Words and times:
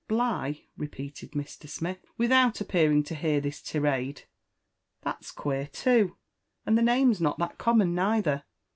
"Bligh?" 0.07 0.63
repeated 0.77 1.33
Mr. 1.33 1.69
Smith, 1.69 2.03
without 2.17 2.59
appearing 2.59 3.03
to 3.03 3.13
hear 3.13 3.39
this 3.39 3.61
tirade." 3.61 4.23
That's 5.03 5.29
queer 5.29 5.67
too; 5.67 6.17
and 6.65 6.75
the 6.75 6.81
name's 6.81 7.21
not 7.21 7.37
that 7.37 7.59
common 7.59 7.93
neither. 7.93 8.43